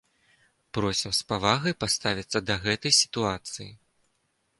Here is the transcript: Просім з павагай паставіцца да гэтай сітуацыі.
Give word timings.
Просім 0.77 1.11
з 1.17 1.27
павагай 1.31 1.75
паставіцца 1.85 2.37
да 2.47 2.55
гэтай 2.65 2.93
сітуацыі. 3.01 3.69